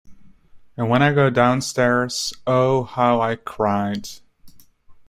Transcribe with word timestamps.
And 0.77 0.89
when 0.89 1.03
I 1.03 1.13
got 1.13 1.35
downstairs, 1.35 2.33
oh, 2.47 2.85
how 2.85 3.21
I 3.21 3.35
cried! 3.35 4.09